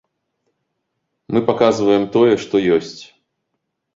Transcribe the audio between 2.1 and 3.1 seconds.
тое, што ёсць.